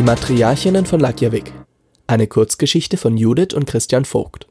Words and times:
Die 0.00 0.06
Matriarchinnen 0.06 0.86
von 0.86 0.98
Lakjavik. 0.98 1.52
Eine 2.06 2.26
Kurzgeschichte 2.26 2.96
von 2.96 3.18
Judith 3.18 3.52
und 3.52 3.66
Christian 3.66 4.06
Vogt. 4.06 4.46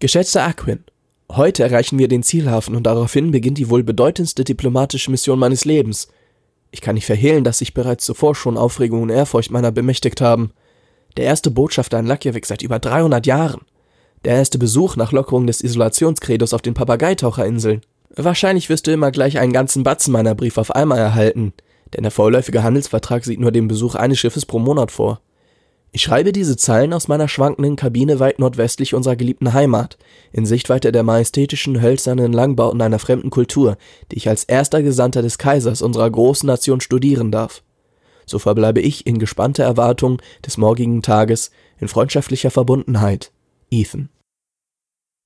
Geschätzter 0.00 0.44
Aquin, 0.44 0.84
heute 1.30 1.62
erreichen 1.62 1.98
wir 1.98 2.08
den 2.08 2.22
Zielhafen 2.22 2.76
und 2.76 2.82
daraufhin 2.82 3.30
beginnt 3.30 3.56
die 3.56 3.70
wohl 3.70 3.82
bedeutendste 3.82 4.44
diplomatische 4.44 5.10
Mission 5.10 5.38
meines 5.38 5.64
Lebens. 5.64 6.08
Ich 6.72 6.82
kann 6.82 6.96
nicht 6.96 7.06
verhehlen, 7.06 7.42
dass 7.42 7.56
sich 7.56 7.72
bereits 7.72 8.04
zuvor 8.04 8.34
schon 8.34 8.58
Aufregung 8.58 9.00
und 9.00 9.08
Ehrfurcht 9.08 9.50
meiner 9.50 9.72
bemächtigt 9.72 10.20
haben. 10.20 10.52
Der 11.16 11.24
erste 11.24 11.50
Botschafter 11.50 11.98
in 11.98 12.04
Lakjavik 12.04 12.44
seit 12.44 12.60
über 12.60 12.78
300 12.78 13.24
Jahren. 13.24 13.62
Der 14.26 14.34
erste 14.34 14.58
Besuch 14.58 14.94
nach 14.94 15.12
Lockerung 15.12 15.46
des 15.46 15.62
Isolationskredos 15.62 16.52
auf 16.52 16.60
den 16.60 16.74
Papageitaucherinseln. 16.74 17.80
Wahrscheinlich 18.14 18.68
wirst 18.68 18.86
du 18.86 18.92
immer 18.92 19.10
gleich 19.10 19.38
einen 19.38 19.54
ganzen 19.54 19.84
Batzen 19.84 20.12
meiner 20.12 20.34
Briefe 20.34 20.60
auf 20.60 20.74
einmal 20.74 20.98
erhalten, 20.98 21.54
denn 21.94 22.02
der 22.02 22.12
vorläufige 22.12 22.62
Handelsvertrag 22.62 23.24
sieht 23.24 23.40
nur 23.40 23.52
den 23.52 23.68
Besuch 23.68 23.94
eines 23.94 24.18
Schiffes 24.18 24.46
pro 24.46 24.58
Monat 24.58 24.90
vor. 24.90 25.20
Ich 25.92 26.02
schreibe 26.02 26.32
diese 26.32 26.56
Zeilen 26.56 26.92
aus 26.92 27.08
meiner 27.08 27.26
schwankenden 27.26 27.74
Kabine 27.74 28.20
weit 28.20 28.38
nordwestlich 28.38 28.94
unserer 28.94 29.16
geliebten 29.16 29.52
Heimat, 29.52 29.98
in 30.32 30.46
Sichtweite 30.46 30.92
der 30.92 31.02
majestätischen 31.02 31.82
hölzernen 31.82 32.32
Langbauten 32.32 32.80
einer 32.80 33.00
fremden 33.00 33.30
Kultur, 33.30 33.76
die 34.12 34.16
ich 34.16 34.28
als 34.28 34.44
erster 34.44 34.82
Gesandter 34.82 35.20
des 35.20 35.38
Kaisers 35.38 35.82
unserer 35.82 36.08
großen 36.08 36.46
Nation 36.46 36.80
studieren 36.80 37.32
darf. 37.32 37.62
So 38.24 38.38
verbleibe 38.38 38.80
ich 38.80 39.06
in 39.06 39.18
gespannter 39.18 39.64
Erwartung 39.64 40.22
des 40.46 40.56
morgigen 40.56 41.02
Tages, 41.02 41.50
in 41.80 41.88
freundschaftlicher 41.88 42.52
Verbundenheit. 42.52 43.32
Ethan. 43.72 44.10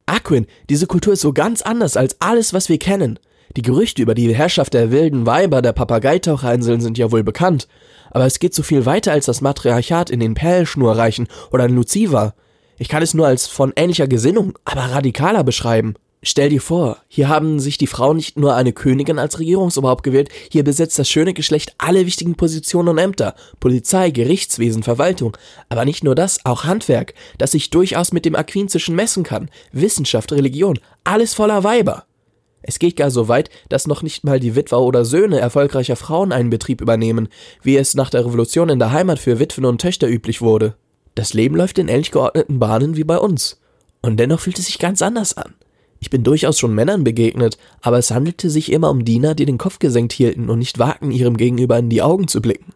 Aquin, 0.07 0.47
diese 0.71 0.87
Kultur 0.87 1.13
ist 1.13 1.21
so 1.21 1.35
ganz 1.35 1.61
anders 1.61 1.99
als 1.99 2.21
alles, 2.21 2.55
was 2.55 2.71
wir 2.71 2.79
kennen. 2.79 3.19
Die 3.57 3.63
Gerüchte 3.63 4.03
über 4.03 4.15
die 4.15 4.35
Herrschaft 4.35 4.75
der 4.75 4.91
wilden 4.91 5.27
Weiber 5.27 5.63
der 5.63 5.73
Papageitaucherinseln 5.73 6.81
sind 6.81 6.99
ja 6.99 7.13
wohl 7.13 7.23
bekannt, 7.23 7.69
aber 8.11 8.27
es 8.27 8.39
geht 8.39 8.55
so 8.55 8.63
viel 8.63 8.87
weiter 8.87 9.13
als 9.13 9.27
das 9.27 9.41
Matriarchat 9.41 10.11
in 10.11 10.21
den 10.21 10.35
Perlschnurreichen 10.35 11.29
oder 11.51 11.67
in 11.67 11.75
Luciva. 11.75 12.35
Ich 12.79 12.89
kann 12.89 13.03
es 13.03 13.15
nur 13.15 13.27
als 13.27 13.47
von 13.47 13.73
ähnlicher 13.77 14.09
Gesinnung, 14.09 14.59
aber 14.65 14.83
radikaler 14.83 15.45
beschreiben. 15.45 15.95
Stell 16.27 16.49
dir 16.49 16.63
vor, 16.63 16.97
hier 17.07 17.29
haben 17.29 17.61
sich 17.61 17.77
die 17.77 17.87
Frauen 17.87 18.17
nicht 18.17 18.39
nur 18.39 18.55
eine 18.55 18.73
Königin 18.73 19.19
als 19.19 19.39
Regierungsoberhaupt 19.39 20.03
gewählt, 20.03 20.31
hier 20.51 20.65
besetzt 20.65 20.99
das 20.99 21.07
schöne 21.09 21.35
Geschlecht 21.35 21.75
alle 21.77 22.07
wichtigen 22.07 22.35
Positionen 22.35 22.89
und 22.89 22.99
Ämter, 22.99 23.35
Polizei, 23.61 24.11
Gerichtswesen, 24.11 24.83
Verwaltung, 24.83 25.37
aber 25.69 25.85
nicht 25.85 26.03
nur 26.03 26.15
das, 26.15 26.43
auch 26.47 26.65
Handwerk, 26.65 27.13
das 27.37 27.53
sich 27.53 27.69
durchaus 27.69 28.13
mit 28.13 28.25
dem 28.25 28.37
Aquinzischen 28.37 28.97
messen 28.97 29.23
kann, 29.23 29.51
Wissenschaft, 29.71 30.33
Religion, 30.33 30.79
alles 31.05 31.35
voller 31.35 31.63
Weiber. 31.63 32.07
Es 32.67 32.79
geht 32.79 32.97
gar 32.97 33.11
so 33.11 33.29
weit, 33.29 33.51
dass 33.69 33.87
noch 33.87 34.03
nicht 34.03 34.25
mal 34.25 34.41
die 34.41 34.57
Witwer 34.57 34.81
oder 34.81 35.05
Söhne 35.05 35.39
erfolgreicher 35.39 35.97
Frauen 35.97 36.33
einen 36.33 36.49
Betrieb 36.49 36.81
übernehmen, 36.81 37.29
wie 37.63 37.77
es 37.77 37.95
nach 37.95 38.09
der 38.09 38.25
Revolution 38.25 38.71
in 38.71 38.79
der 38.79 38.91
Heimat 38.91 39.19
für 39.19 39.39
Witwen 39.39 39.67
und 39.67 39.83
Töchter 39.83 40.09
üblich 40.09 40.41
wurde. 40.41 40.75
Das 41.15 41.35
Leben 41.35 41.57
läuft 41.57 41.79
in 41.79 41.89
ähnlich 41.89 42.11
geordneten 42.11 42.59
Bahnen 42.59 42.97
wie 42.97 43.05
bei 43.05 43.19
uns. 43.19 43.61
Und 44.01 44.19
dennoch 44.19 44.41
fühlt 44.41 44.59
es 44.59 44.67
sich 44.67 44.79
ganz 44.79 45.03
anders 45.03 45.37
an. 45.37 45.53
Ich 46.01 46.09
bin 46.09 46.25
durchaus 46.25 46.59
schon 46.59 46.75
Männern 46.75 47.05
begegnet, 47.05 47.59
aber 47.83 47.99
es 47.99 48.11
handelte 48.11 48.49
sich 48.49 48.73
immer 48.73 48.91
um 48.91 49.05
Diener, 49.05 49.35
die 49.35 49.45
den 49.45 49.59
Kopf 49.59 49.79
gesenkt 49.79 50.15
hielten 50.15 50.49
und 50.49 50.59
nicht 50.59 50.79
wagten, 50.79 51.11
ihrem 51.11 51.37
Gegenüber 51.37 51.79
in 51.79 51.91
die 51.91 52.03
Augen 52.03 52.29
zu 52.29 52.41
blicken. 52.41 52.73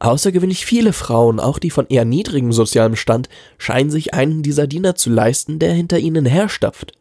Außergewöhnlich 0.00 0.66
viele 0.66 0.92
Frauen, 0.92 1.38
auch 1.38 1.60
die 1.60 1.70
von 1.70 1.86
eher 1.88 2.04
niedrigem 2.04 2.52
sozialem 2.52 2.96
Stand, 2.96 3.28
scheinen 3.56 3.90
sich 3.90 4.14
einen 4.14 4.42
dieser 4.42 4.66
Diener 4.66 4.96
zu 4.96 5.10
leisten, 5.10 5.60
der 5.60 5.72
hinter 5.72 6.00
ihnen 6.00 6.26
herstapft. 6.26 6.92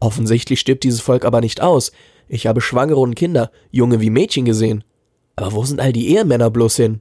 Offensichtlich 0.00 0.60
stirbt 0.60 0.84
dieses 0.84 1.00
Volk 1.00 1.24
aber 1.24 1.40
nicht 1.40 1.60
aus. 1.60 1.92
Ich 2.28 2.46
habe 2.46 2.60
Schwangere 2.60 3.00
und 3.00 3.14
Kinder, 3.14 3.50
Junge 3.70 4.00
wie 4.00 4.10
Mädchen 4.10 4.44
gesehen. 4.44 4.84
Aber 5.36 5.52
wo 5.52 5.64
sind 5.64 5.80
all 5.80 5.92
die 5.92 6.08
Ehemänner 6.08 6.50
bloß 6.50 6.76
hin? 6.76 7.00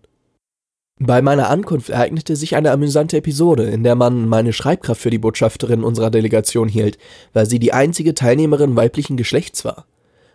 Bei 1.00 1.22
meiner 1.22 1.50
Ankunft 1.50 1.90
ereignete 1.90 2.36
sich 2.36 2.56
eine 2.56 2.72
amüsante 2.72 3.18
Episode, 3.18 3.66
in 3.66 3.84
der 3.84 3.94
man 3.94 4.28
meine 4.28 4.52
Schreibkraft 4.52 5.00
für 5.00 5.12
die 5.12 5.20
Botschafterin 5.20 5.84
unserer 5.84 6.10
Delegation 6.10 6.68
hielt, 6.68 6.98
weil 7.34 7.46
sie 7.46 7.60
die 7.60 7.72
einzige 7.72 8.16
Teilnehmerin 8.16 8.76
weiblichen 8.76 9.16
Geschlechts 9.16 9.64
war. 9.64 9.86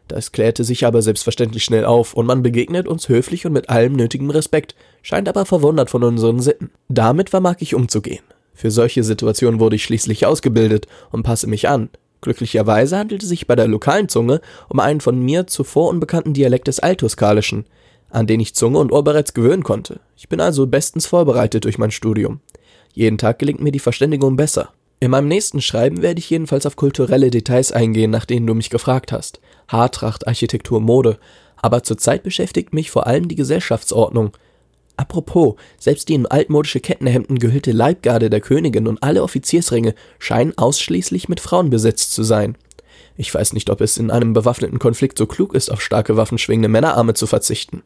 Das 0.07 0.31
klärte 0.31 0.63
sich 0.63 0.87
aber 0.87 1.03
selbstverständlich 1.03 1.65
schnell 1.65 1.85
auf 1.85 2.15
und 2.15 2.27
man 2.27 2.43
begegnet 2.43 2.87
uns 2.87 3.09
höflich 3.09 3.45
und 3.45 3.53
mit 3.53 3.71
allem 3.71 3.95
nötigem 3.95 4.31
Respekt, 4.31 4.77
scheint 5.03 5.29
aber 5.29 5.47
verwundert 5.47 5.91
von 5.91 6.05
unseren 6.05 6.41
Sitten. 6.41 6.71
Damit 6.89 7.31
vermag 7.31 7.57
ich 7.59 7.75
umzugehen. 7.75 8.23
Für 8.55 8.71
solche 8.71 9.03
Situationen 9.03 9.59
wurde 9.59 9.77
ich 9.77 9.85
schließlich 9.85 10.27
ausgebildet 10.27 10.87
und 11.11 11.25
passe 11.25 11.49
mich 11.49 11.69
an. 11.69 11.89
Glücklicherweise 12.23 12.97
handelte 12.97 13.25
es 13.25 13.29
sich 13.29 13.47
bei 13.47 13.57
der 13.57 13.67
lokalen 13.67 14.09
Zunge 14.09 14.41
um 14.69 14.81
einen 14.81 15.01
von 15.01 15.21
mir 15.21 15.47
zuvor 15.49 15.89
unbekannten 15.89 16.33
Dialekt 16.33 16.69
des 16.69 16.79
Altuskalischen, 16.79 17.67
an 18.09 18.29
den 18.29 18.41
ich 18.41 18.55
Zunge 18.55 18.79
und 18.79 18.93
Ohr 18.93 19.03
bereits 19.05 19.35
gewöhnen 19.35 19.65
konnte. 19.65 20.01
Ich 20.17 20.29
bin 20.29 20.41
also 20.41 20.67
bestens 20.67 21.07
vorbereitet 21.07 21.65
durch 21.65 21.79
mein 21.79 21.91
Studium. 21.91 22.41
Jeden 22.95 23.19
Tag 23.19 23.41
gelingt 23.41 23.61
mir 23.61 23.73
die 23.73 23.81
Verständigung 23.81 24.37
besser. 24.37 24.71
In 25.01 25.11
meinem 25.11 25.27
nächsten 25.27 25.61
Schreiben 25.61 26.01
werde 26.01 26.21
ich 26.21 26.31
jedenfalls 26.31 26.65
auf 26.65 26.77
kulturelle 26.77 27.31
Details 27.31 27.73
eingehen, 27.73 28.13
nach 28.13 28.25
denen 28.25 28.47
du 28.47 28.55
mich 28.55 28.71
gefragt 28.71 29.11
hast. 29.11 29.41
Haartracht, 29.67 30.29
Architektur, 30.29 30.81
Mode. 30.81 31.19
Aber 31.57 31.83
zurzeit 31.83 32.23
beschäftigt 32.23 32.73
mich 32.73 32.93
vor 32.93 33.09
allem 33.09 33.27
die 33.27 33.35
Gesellschaftsordnung, 33.35 34.31
Apropos, 34.97 35.55
selbst 35.79 36.09
die 36.09 36.15
in 36.15 36.27
altmodische 36.27 36.81
Kettenhemden 36.81 37.39
gehüllte 37.39 37.73
Leibgarde 37.73 38.31
der 38.31 38.41
Königin 38.41 38.87
und 38.87 39.03
alle 39.03 39.23
Offiziersringe 39.23 39.95
scheinen 40.19 40.57
ausschließlich 40.57 41.29
mit 41.29 41.41
Frauen 41.41 41.71
besetzt 41.71 42.13
zu 42.13 42.23
sein. 42.23 42.57
Ich 43.17 43.33
weiß 43.35 43.53
nicht, 43.53 43.71
ob 43.71 43.81
es 43.81 43.97
in 43.97 44.11
einem 44.11 44.33
bewaffneten 44.33 44.79
Konflikt 44.79 45.19
so 45.19 45.27
klug 45.27 45.55
ist, 45.55 45.71
auf 45.71 45.81
starke 45.81 46.17
Waffen 46.17 46.39
schwingende 46.39 46.69
Männerarme 46.69 47.15
zu 47.15 47.27
verzichten. 47.27 47.83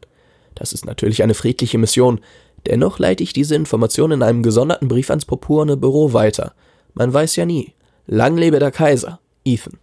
Das 0.55 0.73
ist 0.73 0.85
natürlich 0.85 1.23
eine 1.23 1.33
friedliche 1.33 1.77
Mission, 1.77 2.19
dennoch 2.65 2.99
leite 2.99 3.23
ich 3.23 3.33
diese 3.33 3.55
Information 3.55 4.11
in 4.11 4.23
einem 4.23 4.43
gesonderten 4.43 4.87
Brief 4.87 5.09
ans 5.09 5.25
purpurne 5.25 5.77
Büro 5.77 6.13
weiter. 6.13 6.53
Man 6.93 7.13
weiß 7.13 7.35
ja 7.35 7.45
nie. 7.45 7.73
Lang 8.05 8.37
lebe 8.37 8.59
der 8.59 8.71
Kaiser. 8.71 9.19
Ethan. 9.45 9.79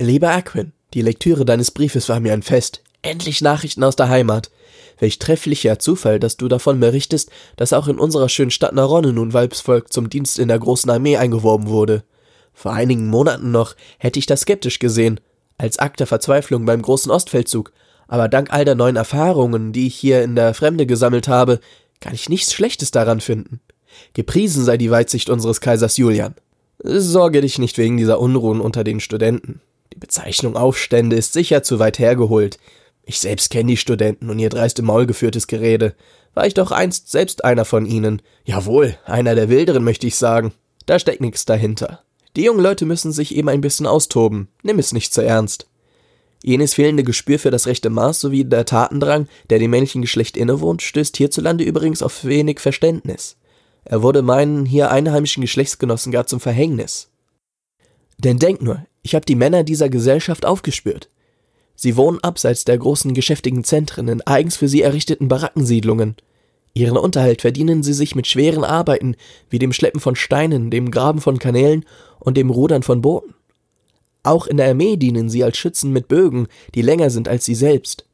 Lieber 0.00 0.30
Aquin, 0.30 0.72
die 0.94 1.02
Lektüre 1.02 1.44
deines 1.44 1.70
Briefes 1.70 2.08
war 2.08 2.20
mir 2.20 2.32
ein 2.32 2.42
Fest. 2.42 2.82
Endlich 3.02 3.40
Nachrichten 3.40 3.84
aus 3.84 3.96
der 3.96 4.08
Heimat. 4.08 4.50
Welch 4.98 5.18
trefflicher 5.18 5.78
Zufall, 5.78 6.18
dass 6.18 6.36
du 6.36 6.48
davon 6.48 6.80
berichtest, 6.80 7.30
dass 7.56 7.72
auch 7.72 7.86
in 7.86 7.98
unserer 7.98 8.28
schönen 8.28 8.50
Stadt 8.50 8.74
Naronne 8.74 9.12
nun 9.12 9.32
Weibsvolk 9.32 9.92
zum 9.92 10.10
Dienst 10.10 10.38
in 10.38 10.48
der 10.48 10.58
großen 10.58 10.90
Armee 10.90 11.16
eingeworben 11.16 11.68
wurde. 11.68 12.02
Vor 12.52 12.72
einigen 12.72 13.06
Monaten 13.06 13.52
noch 13.52 13.76
hätte 13.98 14.18
ich 14.18 14.26
das 14.26 14.40
skeptisch 14.40 14.80
gesehen, 14.80 15.20
als 15.58 15.78
Akt 15.78 16.00
der 16.00 16.08
Verzweiflung 16.08 16.66
beim 16.66 16.82
großen 16.82 17.10
Ostfeldzug, 17.12 17.72
aber 18.08 18.28
dank 18.28 18.52
all 18.52 18.64
der 18.64 18.74
neuen 18.74 18.96
Erfahrungen, 18.96 19.72
die 19.72 19.86
ich 19.86 19.94
hier 19.94 20.22
in 20.22 20.34
der 20.34 20.54
Fremde 20.54 20.86
gesammelt 20.86 21.28
habe, 21.28 21.60
kann 22.00 22.14
ich 22.14 22.28
nichts 22.28 22.52
Schlechtes 22.52 22.90
daran 22.90 23.20
finden. 23.20 23.60
Gepriesen 24.14 24.64
sei 24.64 24.76
die 24.76 24.90
Weitsicht 24.90 25.30
unseres 25.30 25.60
Kaisers 25.60 25.96
Julian. 25.96 26.34
Sorge 26.82 27.40
dich 27.40 27.58
nicht 27.58 27.76
wegen 27.78 27.96
dieser 27.96 28.20
Unruhen 28.20 28.60
unter 28.60 28.84
den 28.84 29.00
Studenten. 29.00 29.60
Die 29.92 29.98
Bezeichnung 29.98 30.56
Aufstände 30.56 31.16
ist 31.16 31.32
sicher 31.32 31.62
zu 31.62 31.78
weit 31.78 31.98
hergeholt. 31.98 32.58
Ich 33.08 33.20
selbst 33.20 33.48
kenne 33.48 33.70
die 33.70 33.78
Studenten 33.78 34.28
und 34.28 34.38
ihr 34.38 34.50
dreiste 34.50 34.82
Maul 34.82 35.06
geführtes 35.06 35.46
Gerede. 35.46 35.94
War 36.34 36.46
ich 36.46 36.52
doch 36.52 36.72
einst 36.72 37.10
selbst 37.10 37.42
einer 37.42 37.64
von 37.64 37.86
ihnen. 37.86 38.20
Jawohl, 38.44 38.98
einer 39.06 39.34
der 39.34 39.48
Wilderen, 39.48 39.82
möchte 39.82 40.06
ich 40.06 40.16
sagen. 40.16 40.52
Da 40.84 40.98
steckt 40.98 41.22
nichts 41.22 41.46
dahinter. 41.46 42.02
Die 42.36 42.44
jungen 42.44 42.60
Leute 42.60 42.84
müssen 42.84 43.10
sich 43.10 43.34
eben 43.34 43.48
ein 43.48 43.62
bisschen 43.62 43.86
austoben. 43.86 44.48
Nimm 44.62 44.78
es 44.78 44.92
nicht 44.92 45.14
zu 45.14 45.22
ernst. 45.22 45.70
Jenes 46.44 46.74
fehlende 46.74 47.02
Gespür 47.02 47.38
für 47.38 47.50
das 47.50 47.66
rechte 47.66 47.88
Maß 47.88 48.20
sowie 48.20 48.44
der 48.44 48.66
Tatendrang, 48.66 49.26
der 49.48 49.58
dem 49.58 49.70
männlichen 49.70 50.02
Geschlecht 50.02 50.36
innewohnt, 50.36 50.82
stößt 50.82 51.16
hierzulande 51.16 51.64
übrigens 51.64 52.02
auf 52.02 52.26
wenig 52.26 52.60
Verständnis. 52.60 53.38
Er 53.86 54.02
wurde 54.02 54.20
meinen 54.20 54.66
hier 54.66 54.90
einheimischen 54.90 55.40
Geschlechtsgenossen 55.40 56.12
gar 56.12 56.26
zum 56.26 56.40
Verhängnis. 56.40 57.08
Denn 58.18 58.38
denk 58.38 58.60
nur, 58.60 58.84
ich 59.00 59.14
habe 59.14 59.24
die 59.24 59.34
Männer 59.34 59.64
dieser 59.64 59.88
Gesellschaft 59.88 60.44
aufgespürt. 60.44 61.08
Sie 61.80 61.96
wohnen 61.96 62.18
abseits 62.24 62.64
der 62.64 62.76
großen 62.76 63.14
geschäftigen 63.14 63.62
Zentren 63.62 64.08
in 64.08 64.20
eigens 64.22 64.56
für 64.56 64.66
sie 64.66 64.82
errichteten 64.82 65.28
Barackensiedlungen. 65.28 66.16
Ihren 66.74 66.96
Unterhalt 66.96 67.40
verdienen 67.40 67.84
sie 67.84 67.92
sich 67.92 68.16
mit 68.16 68.26
schweren 68.26 68.64
Arbeiten 68.64 69.14
wie 69.48 69.60
dem 69.60 69.72
Schleppen 69.72 70.00
von 70.00 70.16
Steinen, 70.16 70.72
dem 70.72 70.90
Graben 70.90 71.20
von 71.20 71.38
Kanälen 71.38 71.84
und 72.18 72.36
dem 72.36 72.50
Rudern 72.50 72.82
von 72.82 73.00
Booten. 73.00 73.34
Auch 74.24 74.48
in 74.48 74.56
der 74.56 74.70
Armee 74.70 74.96
dienen 74.96 75.30
sie 75.30 75.44
als 75.44 75.56
Schützen 75.56 75.92
mit 75.92 76.08
Bögen, 76.08 76.48
die 76.74 76.82
länger 76.82 77.10
sind 77.10 77.28
als 77.28 77.44
sie 77.44 77.54
selbst. 77.54 78.04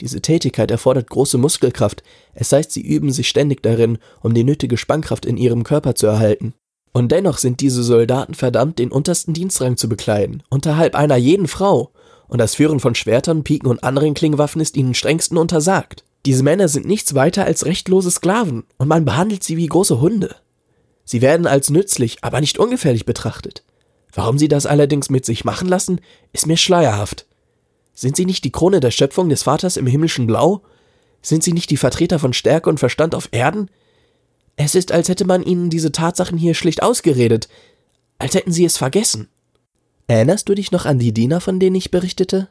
Diese 0.00 0.20
Tätigkeit 0.20 0.72
erfordert 0.72 1.08
große 1.08 1.38
Muskelkraft, 1.38 2.02
es 2.34 2.50
heißt, 2.52 2.72
sie 2.72 2.82
üben 2.82 3.12
sich 3.12 3.28
ständig 3.28 3.62
darin, 3.62 3.98
um 4.22 4.34
die 4.34 4.42
nötige 4.42 4.76
Spannkraft 4.76 5.24
in 5.24 5.36
ihrem 5.36 5.62
Körper 5.62 5.94
zu 5.94 6.08
erhalten. 6.08 6.52
Und 6.92 7.12
dennoch 7.12 7.38
sind 7.38 7.60
diese 7.60 7.84
Soldaten 7.84 8.34
verdammt, 8.34 8.80
den 8.80 8.90
untersten 8.90 9.34
Dienstrang 9.34 9.76
zu 9.76 9.88
bekleiden, 9.88 10.42
unterhalb 10.50 10.96
einer 10.96 11.16
jeden 11.16 11.46
Frau, 11.46 11.92
und 12.28 12.38
das 12.38 12.54
Führen 12.54 12.80
von 12.80 12.94
Schwertern, 12.94 13.44
Piken 13.44 13.68
und 13.68 13.84
anderen 13.84 14.14
Klingwaffen 14.14 14.60
ist 14.60 14.76
ihnen 14.76 14.94
strengsten 14.94 15.38
untersagt. 15.38 16.04
Diese 16.26 16.42
Männer 16.42 16.68
sind 16.68 16.86
nichts 16.86 17.14
weiter 17.14 17.44
als 17.44 17.66
rechtlose 17.66 18.10
Sklaven, 18.10 18.64
und 18.78 18.88
man 18.88 19.04
behandelt 19.04 19.44
sie 19.44 19.56
wie 19.56 19.66
große 19.66 20.00
Hunde. 20.00 20.36
Sie 21.04 21.20
werden 21.20 21.46
als 21.46 21.70
nützlich, 21.70 22.18
aber 22.22 22.40
nicht 22.40 22.58
ungefährlich 22.58 23.04
betrachtet. 23.04 23.62
Warum 24.12 24.38
sie 24.38 24.48
das 24.48 24.64
allerdings 24.64 25.10
mit 25.10 25.26
sich 25.26 25.44
machen 25.44 25.68
lassen, 25.68 26.00
ist 26.32 26.46
mir 26.46 26.56
schleierhaft. 26.56 27.26
Sind 27.92 28.16
sie 28.16 28.24
nicht 28.24 28.44
die 28.44 28.52
Krone 28.52 28.80
der 28.80 28.90
Schöpfung 28.90 29.28
des 29.28 29.42
Vaters 29.42 29.76
im 29.76 29.86
himmlischen 29.86 30.26
Blau? 30.26 30.62
Sind 31.20 31.42
sie 31.42 31.52
nicht 31.52 31.70
die 31.70 31.76
Vertreter 31.76 32.18
von 32.18 32.32
Stärke 32.32 32.70
und 32.70 32.78
Verstand 32.78 33.14
auf 33.14 33.28
Erden? 33.32 33.70
Es 34.56 34.74
ist, 34.74 34.92
als 34.92 35.08
hätte 35.08 35.24
man 35.24 35.42
ihnen 35.42 35.68
diese 35.68 35.92
Tatsachen 35.92 36.38
hier 36.38 36.54
schlicht 36.54 36.82
ausgeredet, 36.82 37.48
als 38.18 38.34
hätten 38.34 38.52
sie 38.52 38.64
es 38.64 38.76
vergessen. 38.76 39.28
Erinnerst 40.06 40.48
du 40.48 40.54
dich 40.54 40.70
noch 40.70 40.84
an 40.84 40.98
die 40.98 41.14
Diener, 41.14 41.40
von 41.40 41.58
denen 41.58 41.76
ich 41.76 41.90
berichtete? 41.90 42.48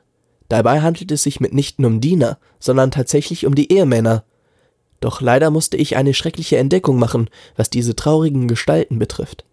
Dabei 0.50 0.82
handelt 0.82 1.12
es 1.12 1.24
sich 1.24 1.40
mitnichten 1.40 1.86
um 1.86 2.02
Diener, 2.02 2.38
sondern 2.60 2.92
tatsächlich 2.92 3.46
um 3.46 3.56
die 3.56 3.72
Ehemänner. 3.72 4.24
Doch 5.00 5.22
leider 5.22 5.52
musste 5.52 5.78
ich 5.78 5.96
eine 5.96 6.14
schreckliche 6.14 6.58
Entdeckung 6.58 6.98
machen, 6.98 7.30
was 7.56 7.70
diese 7.70 7.96
traurigen 7.96 8.48
Gestalten 8.48 9.00
betrifft. 9.00 9.46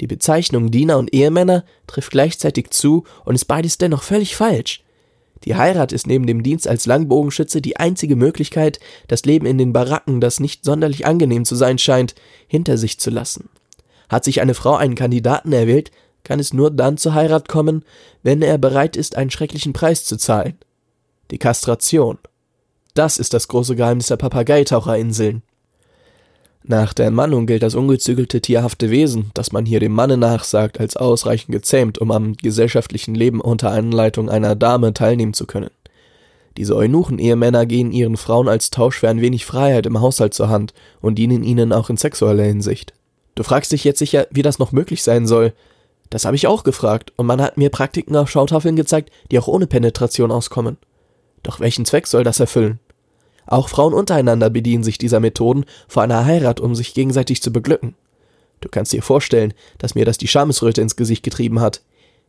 Die 0.00 0.06
Bezeichnung 0.06 0.70
Diener 0.70 0.98
und 0.98 1.14
Ehemänner 1.14 1.64
trifft 1.86 2.10
gleichzeitig 2.10 2.70
zu 2.70 3.04
und 3.24 3.34
ist 3.34 3.46
beides 3.46 3.78
dennoch 3.78 4.02
völlig 4.02 4.36
falsch. 4.36 4.82
Die 5.44 5.54
Heirat 5.54 5.92
ist 5.92 6.06
neben 6.06 6.26
dem 6.26 6.42
Dienst 6.42 6.66
als 6.66 6.86
Langbogenschütze 6.86 7.62
die 7.62 7.76
einzige 7.76 8.16
Möglichkeit, 8.16 8.80
das 9.06 9.24
Leben 9.24 9.46
in 9.46 9.58
den 9.58 9.72
Baracken, 9.72 10.20
das 10.20 10.40
nicht 10.40 10.64
sonderlich 10.64 11.06
angenehm 11.06 11.44
zu 11.44 11.54
sein 11.54 11.78
scheint, 11.78 12.14
hinter 12.48 12.78
sich 12.78 12.98
zu 12.98 13.10
lassen. 13.10 13.48
Hat 14.08 14.24
sich 14.24 14.40
eine 14.40 14.54
Frau 14.54 14.76
einen 14.76 14.94
Kandidaten 14.94 15.52
erwählt, 15.52 15.90
kann 16.26 16.40
es 16.40 16.52
nur 16.52 16.70
dann 16.70 16.98
zur 16.98 17.14
Heirat 17.14 17.48
kommen, 17.48 17.84
wenn 18.22 18.42
er 18.42 18.58
bereit 18.58 18.96
ist, 18.96 19.16
einen 19.16 19.30
schrecklichen 19.30 19.72
Preis 19.72 20.04
zu 20.04 20.18
zahlen. 20.18 20.58
Die 21.30 21.38
Kastration. 21.38 22.18
Das 22.94 23.18
ist 23.18 23.32
das 23.32 23.48
große 23.48 23.76
Geheimnis 23.76 24.08
der 24.08 24.16
Papageitaucherinseln. 24.16 25.42
Nach 26.64 26.92
der 26.92 27.06
Entmannung 27.06 27.46
gilt 27.46 27.62
das 27.62 27.76
ungezügelte 27.76 28.40
tierhafte 28.40 28.90
Wesen, 28.90 29.30
das 29.34 29.52
man 29.52 29.66
hier 29.66 29.78
dem 29.78 29.92
Manne 29.92 30.16
nachsagt, 30.16 30.80
als 30.80 30.96
ausreichend 30.96 31.52
gezähmt, 31.52 31.98
um 31.98 32.10
am 32.10 32.36
gesellschaftlichen 32.36 33.14
Leben 33.14 33.40
unter 33.40 33.70
Anleitung 33.70 34.28
einer 34.28 34.56
Dame 34.56 34.92
teilnehmen 34.92 35.32
zu 35.32 35.46
können. 35.46 35.70
Diese 36.56 36.74
Eunuchen-Ehemänner 36.74 37.66
gehen 37.66 37.92
ihren 37.92 38.16
Frauen 38.16 38.48
als 38.48 38.70
Tausch 38.70 38.98
für 38.98 39.08
ein 39.08 39.20
wenig 39.20 39.46
Freiheit 39.46 39.86
im 39.86 40.00
Haushalt 40.00 40.34
zur 40.34 40.48
Hand 40.48 40.74
und 41.00 41.16
dienen 41.16 41.44
ihnen 41.44 41.72
auch 41.72 41.88
in 41.88 41.98
sexueller 41.98 42.44
Hinsicht. 42.44 42.94
Du 43.36 43.42
fragst 43.42 43.70
dich 43.70 43.84
jetzt 43.84 43.98
sicher, 44.00 44.26
wie 44.30 44.42
das 44.42 44.58
noch 44.58 44.72
möglich 44.72 45.02
sein 45.04 45.26
soll. 45.26 45.52
Das 46.10 46.24
habe 46.24 46.36
ich 46.36 46.46
auch 46.46 46.62
gefragt, 46.62 47.12
und 47.16 47.26
man 47.26 47.40
hat 47.40 47.56
mir 47.56 47.70
Praktiken 47.70 48.16
auf 48.16 48.30
Schautafeln 48.30 48.76
gezeigt, 48.76 49.10
die 49.30 49.38
auch 49.38 49.48
ohne 49.48 49.66
Penetration 49.66 50.30
auskommen. 50.30 50.76
Doch 51.42 51.60
welchen 51.60 51.84
Zweck 51.84 52.06
soll 52.06 52.24
das 52.24 52.40
erfüllen? 52.40 52.78
Auch 53.46 53.68
Frauen 53.68 53.94
untereinander 53.94 54.50
bedienen 54.50 54.84
sich 54.84 54.98
dieser 54.98 55.20
Methoden 55.20 55.64
vor 55.88 56.02
einer 56.02 56.24
Heirat, 56.24 56.60
um 56.60 56.74
sich 56.74 56.94
gegenseitig 56.94 57.42
zu 57.42 57.52
beglücken. 57.52 57.94
Du 58.60 58.68
kannst 58.68 58.92
dir 58.92 59.02
vorstellen, 59.02 59.54
dass 59.78 59.94
mir 59.94 60.04
das 60.04 60.18
die 60.18 60.28
Schamesröte 60.28 60.80
ins 60.80 60.96
Gesicht 60.96 61.22
getrieben 61.22 61.60
hat. 61.60 61.82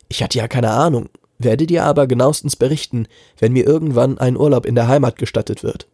Ich 0.10 0.22
hatte 0.22 0.38
ja 0.38 0.48
keine 0.48 0.72
Ahnung, 0.72 1.10
werde 1.40 1.66
dir 1.66 1.86
aber 1.86 2.08
genauestens 2.08 2.56
berichten, 2.56 3.08
wenn 3.40 3.54
mir 3.54 3.66
irgendwann 3.66 4.18
ein 4.18 4.38
Urlaub 4.38 4.66
in 4.66 4.76
der 4.76 4.88
Heimat 4.88 5.18
gestattet 5.18 5.64
wird. 5.64 5.88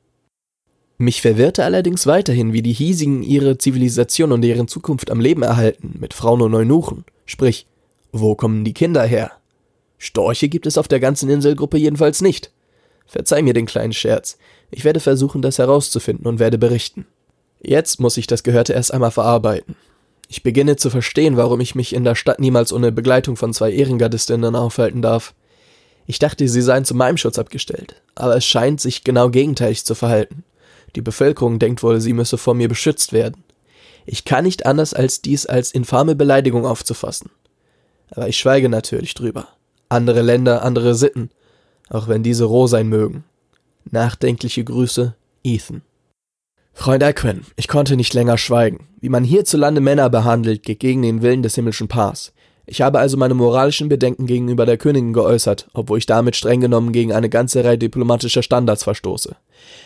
Mich 0.97 1.21
verwirrte 1.21 1.63
allerdings 1.63 2.06
weiterhin, 2.06 2.53
wie 2.53 2.62
die 2.62 2.74
Hiesigen 2.74 3.24
ihre 3.24 3.57
Zivilisation 3.57 4.31
und 4.31 4.41
deren 4.41 4.68
Zukunft 4.68 5.09
am 5.09 5.19
Leben 5.19 5.44
erhalten, 5.44 5.95
mit 6.00 6.13
Frauen 6.13 6.41
und 6.41 6.53
Eunuchen. 6.53 7.03
Sprich, 7.25 7.65
wo 8.13 8.36
kommen 8.36 8.63
die 8.63 8.74
Kinder 8.74 9.04
her? 9.04 9.31
Storche 9.98 10.48
gibt 10.48 10.68
es 10.68 10.77
auf 10.77 10.88
der 10.88 11.00
ganzen 11.00 11.30
Inselgruppe 11.30 11.77
jedenfalls 11.77 12.21
nicht. 12.21 12.51
Verzeih 13.07 13.42
mir 13.42 13.54
den 13.54 13.65
kleinen 13.65 13.92
Scherz. 13.92 14.38
Ich 14.69 14.86
werde 14.86 15.00
versuchen, 15.00 15.42
das 15.42 15.57
herauszufinden 15.57 16.27
und 16.27 16.39
werde 16.39 16.60
berichten. 16.60 17.07
Jetzt 17.60 18.00
muss 18.00 18.18
ich 18.18 18.27
das 18.27 18.44
Gehörte 18.44 18.74
erst 18.74 18.94
einmal 18.94 19.12
verarbeiten. 19.12 19.75
Ich 20.30 20.44
beginne 20.44 20.75
zu 20.75 20.89
verstehen, 20.89 21.38
warum 21.38 21.60
ich 21.60 21.74
mich 21.74 21.94
in 21.94 22.04
der 22.04 22.15
Stadt 22.15 22.39
niemals 22.39 22.71
ohne 22.71 22.92
Begleitung 22.92 23.36
von 23.36 23.51
zwei 23.51 23.71
Ehrengardistinnen 23.71 24.56
aufhalten 24.56 25.01
darf. 25.01 25.33
Ich 26.06 26.19
dachte, 26.19 26.48
sie 26.48 26.62
seien 26.62 26.86
zu 26.86 26.94
meinem 26.94 27.18
Schutz 27.18 27.39
abgestellt, 27.39 28.01
aber 28.13 28.36
es 28.36 28.45
scheint 28.45 28.80
sich 28.80 29.04
genau 29.04 29.30
gegenteilig 29.30 29.86
zu 29.86 29.95
verhalten. 29.95 30.44
Die 30.95 31.01
Bevölkerung 31.01 31.57
denkt 31.57 31.81
wohl, 31.81 32.00
sie 32.00 32.13
müsse 32.13 32.38
vor 32.38 32.54
mir 32.54 32.69
beschützt 32.69 33.12
werden. 33.12 33.44
Ich 34.06 34.25
kann 34.25 34.44
nicht 34.44 34.65
anders, 34.65 34.94
als 34.94 35.21
dies 35.21 35.45
als 35.45 35.71
infame 35.71 36.15
Beleidigung 36.15 36.65
aufzufassen. 36.65 37.31
Aber 38.15 38.27
ich 38.27 38.38
schweige 38.38 38.69
natürlich 38.69 39.13
drüber. 39.13 39.48
Andere 39.89 40.21
Länder, 40.21 40.63
andere 40.63 40.95
Sitten 40.95 41.30
auch 41.89 42.07
wenn 42.07 42.24
diese 42.24 42.45
roh 42.45 42.68
sein 42.68 42.88
mögen. 42.88 43.24
Nachdenkliche 43.89 44.63
Grüße, 44.63 45.15
Ethan. 45.44 45.81
Freund 46.74 47.04
Aquin, 47.04 47.42
ich 47.56 47.68
konnte 47.68 47.95
nicht 47.95 48.13
länger 48.13 48.38
schweigen. 48.38 48.88
Wie 49.00 49.10
man 49.10 49.24
hierzulande 49.24 49.80
Männer 49.80 50.10
behandelt, 50.10 50.63
geht 50.63 50.80
gegen 50.80 51.04
den 51.04 51.21
Willen 51.21 51.44
des 51.44 51.56
himmlischen 51.56 51.88
Paars. 51.88 52.33
Ich 52.65 52.81
habe 52.81 53.00
also 53.00 53.18
meine 53.18 53.33
moralischen 53.33 53.89
Bedenken 53.89 54.25
gegenüber 54.25 54.65
der 54.65 54.77
Königin 54.77 55.12
geäußert, 55.12 55.68
obwohl 55.74 55.98
ich 55.98 56.06
damit 56.06 56.38
streng 56.38 56.62
genommen 56.62 56.94
gegen 56.94 57.12
eine 57.12 57.30
ganze 57.30 57.63
Reihe 57.63 57.77
diplomatischer 57.77 58.42
Standards 58.42 58.86
verstoße. 58.86 59.36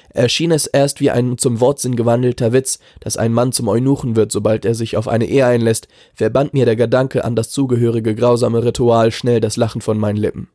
Erschien 0.10 0.52
es 0.52 0.68
erst 0.68 1.00
wie 1.00 1.10
ein 1.10 1.40
zum 1.40 1.60
Wortsinn 1.60 1.96
gewandelter 1.96 2.54
Witz, 2.54 2.78
dass 3.00 3.18
ein 3.18 3.34
Mann 3.34 3.52
zum 3.52 3.68
Eunuchen 3.68 4.16
wird, 4.16 4.32
sobald 4.32 4.64
er 4.64 4.76
sich 4.76 4.96
auf 4.96 5.08
eine 5.08 5.26
Ehe 5.26 5.46
einlässt, 5.46 5.88
verband 6.14 6.54
mir 6.54 6.66
der 6.66 6.76
Gedanke 6.76 7.26
an 7.26 7.36
das 7.36 7.50
zugehörige 7.50 8.14
grausame 8.14 8.64
Ritual 8.64 9.12
schnell 9.12 9.42
das 9.42 9.58
Lachen 9.58 9.82
von 9.82 9.98
meinen 9.98 10.18
Lippen. 10.18 10.50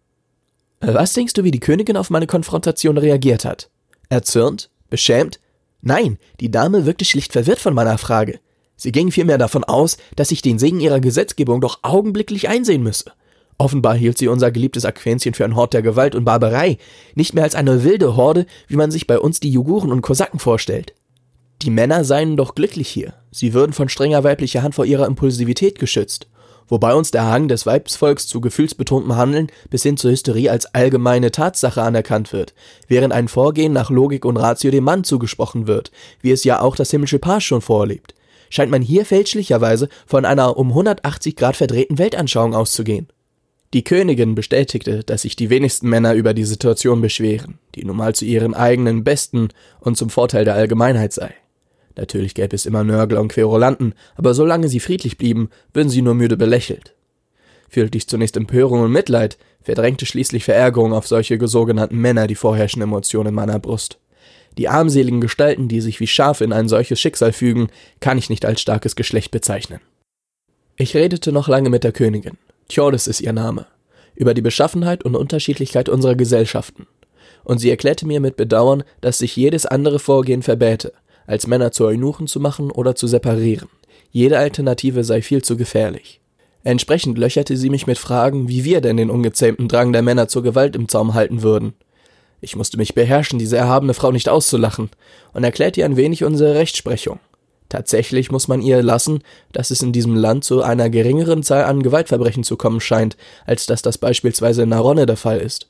Was 0.80 1.14
denkst 1.14 1.34
du, 1.34 1.44
wie 1.44 1.52
die 1.52 1.60
Königin 1.60 1.96
auf 1.96 2.10
meine 2.10 2.26
Konfrontation 2.26 2.98
reagiert 2.98 3.44
hat? 3.44 3.68
Erzürnt? 4.08 4.70
Beschämt? 4.90 5.40
Nein, 5.80 6.18
die 6.38 6.50
Dame 6.50 6.86
wirkte 6.86 7.04
schlicht 7.04 7.32
verwirrt 7.32 7.58
von 7.58 7.74
meiner 7.74 7.98
Frage. 7.98 8.38
Sie 8.82 8.90
ging 8.90 9.12
vielmehr 9.12 9.38
davon 9.38 9.62
aus, 9.62 9.96
dass 10.16 10.32
ich 10.32 10.42
den 10.42 10.58
Segen 10.58 10.80
ihrer 10.80 10.98
Gesetzgebung 10.98 11.60
doch 11.60 11.78
augenblicklich 11.82 12.48
einsehen 12.48 12.82
müsse. 12.82 13.12
Offenbar 13.56 13.94
hielt 13.94 14.18
sie 14.18 14.26
unser 14.26 14.50
geliebtes 14.50 14.84
Aquänzchen 14.84 15.34
für 15.34 15.44
ein 15.44 15.54
Hort 15.54 15.72
der 15.72 15.82
Gewalt 15.82 16.16
und 16.16 16.24
Barbarei, 16.24 16.78
nicht 17.14 17.32
mehr 17.32 17.44
als 17.44 17.54
eine 17.54 17.84
wilde 17.84 18.16
Horde, 18.16 18.44
wie 18.66 18.74
man 18.74 18.90
sich 18.90 19.06
bei 19.06 19.20
uns 19.20 19.38
die 19.38 19.50
Juguren 19.50 19.92
und 19.92 20.02
Kosaken 20.02 20.40
vorstellt. 20.40 20.94
Die 21.62 21.70
Männer 21.70 22.02
seien 22.02 22.36
doch 22.36 22.56
glücklich 22.56 22.88
hier. 22.88 23.14
Sie 23.30 23.54
würden 23.54 23.72
von 23.72 23.88
strenger 23.88 24.24
weiblicher 24.24 24.64
Hand 24.64 24.74
vor 24.74 24.84
ihrer 24.84 25.06
Impulsivität 25.06 25.78
geschützt 25.78 26.26
wobei 26.72 26.94
uns 26.94 27.10
der 27.10 27.26
Hang 27.26 27.48
des 27.48 27.66
Weibsvolks 27.66 28.26
zu 28.26 28.40
gefühlsbetontem 28.40 29.14
Handeln 29.14 29.48
bis 29.68 29.82
hin 29.82 29.98
zur 29.98 30.10
Hysterie 30.10 30.48
als 30.48 30.74
allgemeine 30.74 31.30
Tatsache 31.30 31.82
anerkannt 31.82 32.32
wird, 32.32 32.54
während 32.88 33.12
ein 33.12 33.28
Vorgehen 33.28 33.74
nach 33.74 33.90
Logik 33.90 34.24
und 34.24 34.38
Ratio 34.38 34.70
dem 34.70 34.84
Mann 34.84 35.04
zugesprochen 35.04 35.66
wird, 35.66 35.90
wie 36.22 36.30
es 36.30 36.44
ja 36.44 36.62
auch 36.62 36.74
das 36.74 36.90
himmlische 36.90 37.18
Paar 37.18 37.42
schon 37.42 37.60
vorlebt, 37.60 38.14
scheint 38.52 38.70
man 38.70 38.82
hier 38.82 39.06
fälschlicherweise 39.06 39.88
von 40.06 40.26
einer 40.26 40.58
um 40.58 40.68
180 40.68 41.36
Grad 41.36 41.56
verdrehten 41.56 41.96
Weltanschauung 41.96 42.54
auszugehen. 42.54 43.08
Die 43.72 43.82
Königin 43.82 44.34
bestätigte, 44.34 45.02
dass 45.02 45.22
sich 45.22 45.36
die 45.36 45.48
wenigsten 45.48 45.88
Männer 45.88 46.12
über 46.12 46.34
die 46.34 46.44
Situation 46.44 47.00
beschweren, 47.00 47.58
die 47.74 47.84
nun 47.86 47.96
mal 47.96 48.14
zu 48.14 48.26
ihren 48.26 48.52
eigenen 48.52 49.04
Besten 49.04 49.48
und 49.80 49.96
zum 49.96 50.10
Vorteil 50.10 50.44
der 50.44 50.54
Allgemeinheit 50.54 51.14
sei. 51.14 51.34
Natürlich 51.96 52.34
gäbe 52.34 52.54
es 52.54 52.66
immer 52.66 52.84
Nörgler 52.84 53.22
und 53.22 53.32
Querulanten, 53.32 53.94
aber 54.16 54.34
solange 54.34 54.68
sie 54.68 54.80
friedlich 54.80 55.16
blieben, 55.16 55.48
würden 55.72 55.88
sie 55.88 56.02
nur 56.02 56.14
müde 56.14 56.36
belächelt. 56.36 56.94
Fühlte 57.70 57.96
ich 57.96 58.06
zunächst 58.06 58.36
Empörung 58.36 58.82
und 58.82 58.92
Mitleid, 58.92 59.38
verdrängte 59.62 60.04
schließlich 60.04 60.44
Verärgerung 60.44 60.92
auf 60.92 61.06
solche 61.06 61.48
sogenannten 61.48 61.96
Männer 61.96 62.26
die 62.26 62.34
vorherrschende 62.34 62.84
Emotion 62.84 63.26
in 63.26 63.34
meiner 63.34 63.58
Brust. 63.58 63.98
Die 64.58 64.68
armseligen 64.68 65.20
Gestalten, 65.20 65.68
die 65.68 65.80
sich 65.80 66.00
wie 66.00 66.06
Schafe 66.06 66.44
in 66.44 66.52
ein 66.52 66.68
solches 66.68 67.00
Schicksal 67.00 67.32
fügen, 67.32 67.68
kann 68.00 68.18
ich 68.18 68.30
nicht 68.30 68.44
als 68.44 68.60
starkes 68.60 68.96
Geschlecht 68.96 69.30
bezeichnen. 69.30 69.80
Ich 70.76 70.94
redete 70.94 71.32
noch 71.32 71.48
lange 71.48 71.70
mit 71.70 71.84
der 71.84 71.92
Königin, 71.92 72.38
Tjordis 72.68 73.06
ist 73.06 73.20
ihr 73.20 73.32
Name, 73.32 73.66
über 74.14 74.34
die 74.34 74.42
Beschaffenheit 74.42 75.04
und 75.04 75.16
Unterschiedlichkeit 75.16 75.88
unserer 75.88 76.14
Gesellschaften, 76.14 76.86
und 77.44 77.58
sie 77.58 77.70
erklärte 77.70 78.06
mir 78.06 78.20
mit 78.20 78.36
Bedauern, 78.36 78.82
dass 79.00 79.18
sich 79.18 79.36
jedes 79.36 79.66
andere 79.66 79.98
Vorgehen 79.98 80.42
verbäte, 80.42 80.92
als 81.26 81.46
Männer 81.46 81.72
zu 81.72 81.86
Eunuchen 81.86 82.26
zu 82.26 82.40
machen 82.40 82.70
oder 82.70 82.94
zu 82.94 83.06
separieren. 83.06 83.68
Jede 84.10 84.38
Alternative 84.38 85.04
sei 85.04 85.22
viel 85.22 85.42
zu 85.42 85.56
gefährlich. 85.56 86.20
Entsprechend 86.64 87.18
löcherte 87.18 87.56
sie 87.56 87.70
mich 87.70 87.86
mit 87.86 87.98
Fragen, 87.98 88.48
wie 88.48 88.64
wir 88.64 88.80
denn 88.80 88.96
den 88.96 89.10
ungezähmten 89.10 89.68
Drang 89.68 89.92
der 89.92 90.02
Männer 90.02 90.28
zur 90.28 90.42
Gewalt 90.42 90.76
im 90.76 90.88
Zaum 90.88 91.14
halten 91.14 91.42
würden. 91.42 91.74
Ich 92.44 92.56
musste 92.56 92.76
mich 92.76 92.94
beherrschen, 92.94 93.38
diese 93.38 93.56
erhabene 93.56 93.94
Frau 93.94 94.10
nicht 94.10 94.28
auszulachen, 94.28 94.90
und 95.32 95.44
erklärte 95.44 95.78
ihr 95.78 95.86
ein 95.86 95.96
wenig 95.96 96.24
unsere 96.24 96.56
Rechtsprechung. 96.56 97.20
Tatsächlich 97.68 98.32
muss 98.32 98.48
man 98.48 98.60
ihr 98.60 98.82
lassen, 98.82 99.22
dass 99.52 99.70
es 99.70 99.80
in 99.80 99.92
diesem 99.92 100.16
Land 100.16 100.42
zu 100.42 100.60
einer 100.60 100.90
geringeren 100.90 101.44
Zahl 101.44 101.64
an 101.64 101.84
Gewaltverbrechen 101.84 102.42
zu 102.42 102.56
kommen 102.56 102.80
scheint, 102.80 103.16
als 103.46 103.66
dass 103.66 103.80
das 103.80 103.96
beispielsweise 103.96 104.64
in 104.64 104.70
Naronne 104.70 105.06
der 105.06 105.16
Fall 105.16 105.38
ist. 105.38 105.68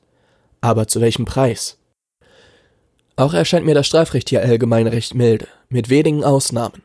Aber 0.63 0.89
zu 0.89 1.03
welchem 1.03 1.27
Preis? 1.27 1.77
Auch 3.17 3.35
erscheint 3.35 3.67
mir 3.67 3.75
das 3.75 3.87
Strafrecht 3.87 4.31
hier 4.31 4.41
allgemein 4.41 4.87
recht 4.87 5.15
milde, 5.15 5.49
mit 5.69 5.91
wenigen 5.91 6.25
Ausnahmen. 6.25 6.81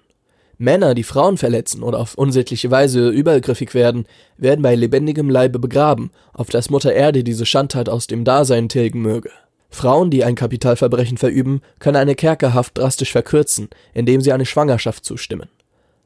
Männer, 0.57 0.95
die 0.95 1.03
Frauen 1.03 1.37
verletzen 1.37 1.81
oder 1.81 1.99
auf 1.99 2.15
unsittliche 2.15 2.69
Weise 2.71 3.07
übergriffig 3.07 3.73
werden, 3.73 4.05
werden 4.35 4.63
bei 4.63 4.75
lebendigem 4.75 5.29
Leibe 5.29 5.59
begraben, 5.59 6.11
auf 6.33 6.49
dass 6.49 6.69
Mutter 6.69 6.91
Erde 6.91 7.23
diese 7.23 7.45
Schandtat 7.45 7.87
aus 7.87 8.07
dem 8.07 8.25
Dasein 8.25 8.67
tilgen 8.67 9.01
möge. 9.01 9.31
Frauen, 9.69 10.09
die 10.09 10.23
ein 10.23 10.35
Kapitalverbrechen 10.35 11.17
verüben, 11.17 11.61
können 11.79 11.97
eine 11.97 12.15
Kerkerhaft 12.15 12.77
drastisch 12.77 13.11
verkürzen, 13.11 13.69
indem 13.93 14.21
sie 14.21 14.31
eine 14.31 14.45
Schwangerschaft 14.45 15.05
zustimmen. 15.05 15.49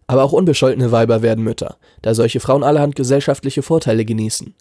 Aber 0.07 0.23
auch 0.23 0.33
unbescholtene 0.33 0.91
Weiber 0.91 1.21
werden 1.21 1.43
Mütter, 1.43 1.77
da 2.01 2.13
solche 2.13 2.39
Frauen 2.39 2.63
allerhand 2.63 2.95
gesellschaftliche 2.95 3.61
Vorteile 3.61 4.03
genießen. 4.03 4.53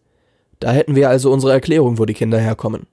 Da 0.61 0.73
hätten 0.73 0.95
wir 0.95 1.09
also 1.09 1.33
unsere 1.33 1.53
Erklärung, 1.53 1.99
wo 1.99 2.05
die 2.05 2.15
Kinder 2.15 2.39
herkommen. 2.39 2.87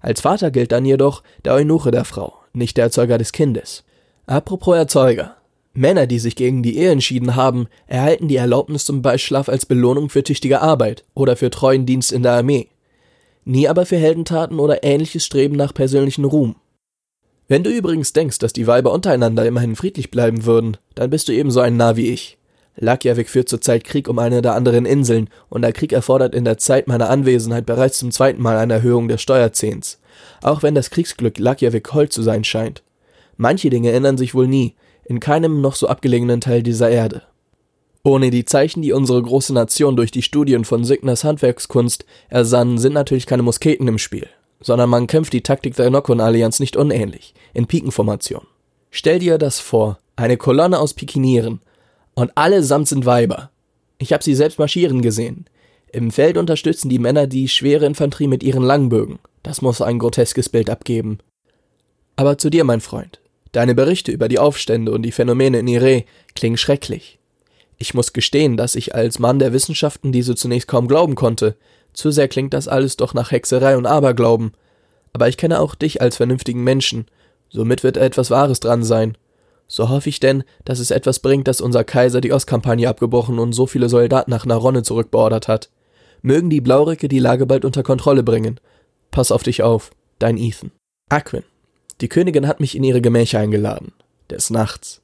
Als 0.00 0.22
Vater 0.22 0.50
gilt 0.50 0.72
dann 0.72 0.86
jedoch 0.86 1.22
der 1.44 1.54
Eunuche 1.54 1.90
der 1.90 2.04
Frau, 2.04 2.34
nicht 2.52 2.76
der 2.76 2.84
Erzeuger 2.84 3.18
des 3.18 3.32
Kindes. 3.32 3.84
Apropos 4.26 4.76
Erzeuger. 4.76 5.36
Männer, 5.72 6.06
die 6.06 6.18
sich 6.18 6.36
gegen 6.36 6.62
die 6.62 6.78
Ehe 6.78 6.90
entschieden 6.90 7.36
haben, 7.36 7.68
erhalten 7.86 8.28
die 8.28 8.36
Erlaubnis 8.36 8.84
zum 8.84 9.02
Beischlaf 9.02 9.48
als 9.48 9.66
Belohnung 9.66 10.08
für 10.08 10.24
tüchtige 10.24 10.60
Arbeit 10.60 11.04
oder 11.14 11.36
für 11.36 11.50
treuen 11.50 11.86
Dienst 11.86 12.12
in 12.12 12.22
der 12.22 12.32
Armee. 12.32 12.68
Nie 13.50 13.66
aber 13.66 13.84
für 13.84 13.96
Heldentaten 13.96 14.60
oder 14.60 14.84
ähnliches 14.84 15.24
Streben 15.24 15.56
nach 15.56 15.74
persönlichen 15.74 16.24
Ruhm. 16.24 16.54
Wenn 17.48 17.64
du 17.64 17.70
übrigens 17.70 18.12
denkst, 18.12 18.38
dass 18.38 18.52
die 18.52 18.68
Weiber 18.68 18.92
untereinander 18.92 19.44
immerhin 19.44 19.74
friedlich 19.74 20.12
bleiben 20.12 20.44
würden, 20.44 20.76
dann 20.94 21.10
bist 21.10 21.26
du 21.26 21.32
ebenso 21.32 21.58
ein 21.58 21.76
Narr 21.76 21.96
wie 21.96 22.10
ich. 22.10 22.38
Lakjavik 22.76 23.28
führt 23.28 23.48
zurzeit 23.48 23.82
Krieg 23.82 24.06
um 24.06 24.20
eine 24.20 24.40
der 24.40 24.54
anderen 24.54 24.86
Inseln, 24.86 25.28
und 25.48 25.62
der 25.62 25.72
Krieg 25.72 25.92
erfordert 25.92 26.32
in 26.32 26.44
der 26.44 26.58
Zeit 26.58 26.86
meiner 26.86 27.10
Anwesenheit 27.10 27.66
bereits 27.66 27.98
zum 27.98 28.12
zweiten 28.12 28.40
Mal 28.40 28.56
eine 28.56 28.74
Erhöhung 28.74 29.08
der 29.08 29.18
Steuerzehns. 29.18 29.98
Auch 30.42 30.62
wenn 30.62 30.76
das 30.76 30.90
Kriegsglück 30.90 31.40
Lakjavik 31.40 31.92
hold 31.92 32.12
zu 32.12 32.22
sein 32.22 32.44
scheint. 32.44 32.84
Manche 33.36 33.68
Dinge 33.68 33.90
ändern 33.90 34.16
sich 34.16 34.32
wohl 34.32 34.46
nie, 34.46 34.76
in 35.06 35.18
keinem 35.18 35.60
noch 35.60 35.74
so 35.74 35.88
abgelegenen 35.88 36.40
Teil 36.40 36.62
dieser 36.62 36.88
Erde. 36.88 37.22
Ohne 38.02 38.30
die 38.30 38.46
Zeichen, 38.46 38.80
die 38.80 38.92
unsere 38.92 39.22
große 39.22 39.52
Nation 39.52 39.94
durch 39.94 40.10
die 40.10 40.22
Studien 40.22 40.64
von 40.64 40.84
Signers 40.84 41.22
Handwerkskunst 41.22 42.06
ersann, 42.28 42.78
sind 42.78 42.94
natürlich 42.94 43.26
keine 43.26 43.42
Musketen 43.42 43.86
im 43.88 43.98
Spiel, 43.98 44.26
sondern 44.60 44.88
man 44.88 45.06
kämpft 45.06 45.34
die 45.34 45.42
Taktik 45.42 45.76
der 45.76 45.90
Nokon-Allianz 45.90 46.60
nicht 46.60 46.76
unähnlich, 46.76 47.34
in 47.52 47.66
Pikenformation. 47.66 48.46
Stell 48.90 49.18
dir 49.18 49.36
das 49.36 49.60
vor, 49.60 49.98
eine 50.16 50.38
Kolonne 50.38 50.78
aus 50.78 50.94
Pikinieren, 50.94 51.60
und 52.14 52.36
allesamt 52.36 52.88
sind 52.88 53.06
Weiber. 53.06 53.50
Ich 53.98 54.12
habe 54.12 54.24
sie 54.24 54.34
selbst 54.34 54.58
marschieren 54.58 55.02
gesehen. 55.02 55.46
Im 55.92 56.10
Feld 56.10 56.36
unterstützen 56.36 56.88
die 56.88 56.98
Männer 56.98 57.26
die 57.26 57.48
schwere 57.48 57.86
Infanterie 57.86 58.28
mit 58.28 58.42
ihren 58.42 58.62
Langbögen. 58.62 59.18
Das 59.42 59.62
muss 59.62 59.82
ein 59.82 59.98
groteskes 59.98 60.48
Bild 60.48 60.70
abgeben. 60.70 61.18
Aber 62.16 62.38
zu 62.38 62.50
dir, 62.50 62.64
mein 62.64 62.80
Freund. 62.80 63.20
Deine 63.52 63.74
Berichte 63.74 64.12
über 64.12 64.28
die 64.28 64.38
Aufstände 64.38 64.92
und 64.92 65.02
die 65.02 65.12
Phänomene 65.12 65.58
in 65.58 65.68
Ire 65.68 66.04
klingen 66.34 66.56
schrecklich. 66.56 67.19
Ich 67.82 67.94
muss 67.94 68.12
gestehen, 68.12 68.58
dass 68.58 68.74
ich 68.74 68.94
als 68.94 69.18
Mann 69.18 69.38
der 69.38 69.54
Wissenschaften 69.54 70.12
diese 70.12 70.34
zunächst 70.34 70.68
kaum 70.68 70.86
glauben 70.86 71.14
konnte. 71.14 71.56
Zu 71.94 72.10
sehr 72.10 72.28
klingt 72.28 72.52
das 72.52 72.68
alles 72.68 72.98
doch 72.98 73.14
nach 73.14 73.30
Hexerei 73.30 73.74
und 73.78 73.86
Aberglauben. 73.86 74.52
Aber 75.14 75.28
ich 75.28 75.38
kenne 75.38 75.58
auch 75.58 75.74
dich 75.74 76.02
als 76.02 76.18
vernünftigen 76.18 76.62
Menschen. 76.62 77.06
Somit 77.48 77.82
wird 77.82 77.96
etwas 77.96 78.30
Wahres 78.30 78.60
dran 78.60 78.84
sein. 78.84 79.16
So 79.66 79.88
hoffe 79.88 80.10
ich 80.10 80.20
denn, 80.20 80.44
dass 80.66 80.78
es 80.78 80.90
etwas 80.90 81.20
bringt, 81.20 81.48
dass 81.48 81.62
unser 81.62 81.82
Kaiser 81.82 82.20
die 82.20 82.34
Ostkampagne 82.34 82.86
abgebrochen 82.86 83.38
und 83.38 83.54
so 83.54 83.66
viele 83.66 83.88
Soldaten 83.88 84.30
nach 84.30 84.44
Naronne 84.44 84.82
zurückbeordert 84.82 85.48
hat. 85.48 85.70
Mögen 86.20 86.50
die 86.50 86.60
Blauricke 86.60 87.08
die 87.08 87.18
Lage 87.18 87.46
bald 87.46 87.64
unter 87.64 87.82
Kontrolle 87.82 88.22
bringen. 88.22 88.60
Pass 89.10 89.32
auf 89.32 89.42
dich 89.42 89.62
auf. 89.62 89.90
Dein 90.18 90.36
Ethan. 90.36 90.70
Aquin. 91.08 91.44
Die 92.02 92.08
Königin 92.08 92.46
hat 92.46 92.60
mich 92.60 92.76
in 92.76 92.84
ihre 92.84 93.00
Gemächer 93.00 93.38
eingeladen. 93.38 93.92
Des 94.28 94.50
Nachts. 94.50 94.99